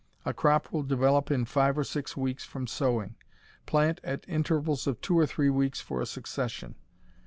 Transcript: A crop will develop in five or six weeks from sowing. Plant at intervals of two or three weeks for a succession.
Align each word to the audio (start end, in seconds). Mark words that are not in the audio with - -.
A 0.25 0.33
crop 0.33 0.71
will 0.73 0.81
develop 0.81 1.29
in 1.29 1.45
five 1.45 1.77
or 1.77 1.83
six 1.83 2.17
weeks 2.17 2.43
from 2.43 2.65
sowing. 2.65 3.17
Plant 3.67 4.01
at 4.03 4.25
intervals 4.27 4.87
of 4.87 4.99
two 4.99 5.19
or 5.19 5.27
three 5.27 5.51
weeks 5.51 5.79
for 5.79 6.01
a 6.01 6.07
succession. 6.07 6.73